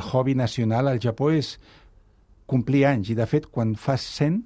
[0.00, 1.54] el hobby nacional al Japó és
[2.50, 4.40] complir anys, i de fet, quan fas 100,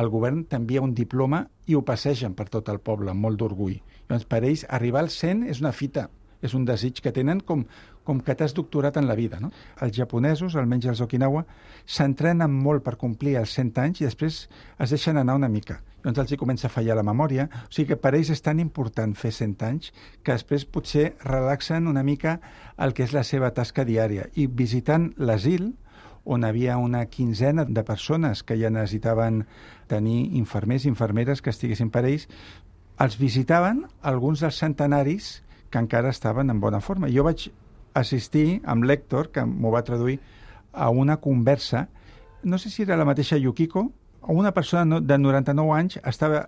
[0.00, 3.76] el govern t'envia un diploma i ho passegen per tot el poble, amb molt d'orgull.
[4.08, 6.06] Llavors, per ells, arribar als 100 és una fita,
[6.42, 7.64] és un desig que tenen com,
[8.04, 9.38] com que t'has doctorat en la vida.
[9.40, 9.52] No?
[9.80, 11.44] Els japonesos, almenys els Okinawa,
[11.86, 14.44] s'entrenen molt per complir els 100 anys i després
[14.78, 15.80] es deixen anar una mica.
[16.02, 17.46] Llavors els hi comença a fallar la memòria.
[17.68, 19.92] O sigui que per ells és tan important fer 100 anys
[20.22, 22.40] que després potser relaxen una mica
[22.76, 24.26] el que és la seva tasca diària.
[24.34, 25.70] I visitant l'asil,
[26.24, 29.44] on havia una quinzena de persones que ja necessitaven
[29.90, 32.28] tenir infermers i infermeres que estiguessin per ells,
[33.02, 35.40] els visitaven alguns dels centenaris
[35.72, 37.10] que encara estaven en bona forma.
[37.10, 37.48] Jo vaig
[37.98, 40.20] assistir amb l'Hèctor, que m'ho va traduir,
[40.72, 41.88] a una conversa,
[42.42, 43.90] no sé si era la mateixa Yukiko,
[44.22, 46.46] o una persona de 99 anys estava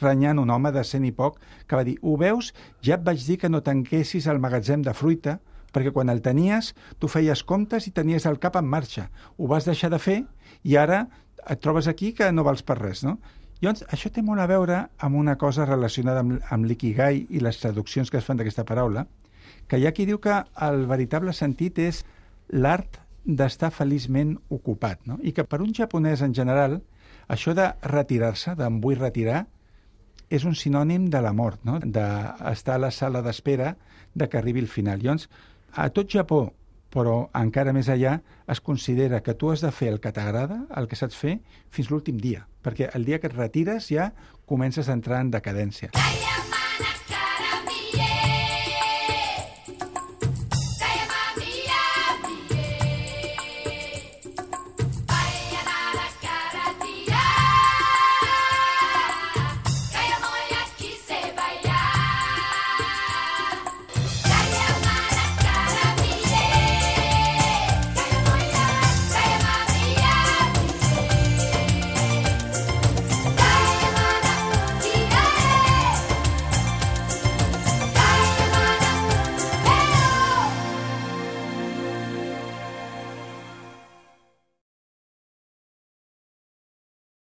[0.00, 3.22] renyant un home de cent i poc que va dir, ho veus, ja et vaig
[3.22, 5.38] dir que no tanquessis el magatzem de fruita,
[5.74, 9.08] perquè quan el tenies, tu feies comptes i tenies el cap en marxa.
[9.38, 10.20] Ho vas deixar de fer
[10.62, 11.04] i ara
[11.50, 13.18] et trobes aquí que no vals per res, no?
[13.64, 17.56] Llavors, això té molt a veure amb una cosa relacionada amb, amb l'ikigai i les
[17.62, 19.06] traduccions que es fan d'aquesta paraula,
[19.68, 20.34] que hi ha qui diu que
[20.66, 22.02] el veritable sentit és
[22.52, 25.16] l'art d'estar feliçment ocupat, no?
[25.24, 26.76] I que per un japonès en general,
[27.24, 29.46] això de retirar-se, d'em vull retirar,
[30.28, 31.78] és un sinònim de la mort, no?
[31.80, 33.78] d'estar a la sala d'espera
[34.12, 35.00] de que arribi el final.
[35.00, 35.30] Llavors,
[35.72, 36.50] a tot Japó,
[36.94, 38.20] però encara més allà,
[38.50, 41.40] es considera que tu has de fer el que t'agrada, el que saps fer,
[41.74, 44.12] fins l'últim dia, perquè el dia que et retires ja
[44.46, 45.90] comences a entrar en decadència.
[45.98, 46.43] Calla,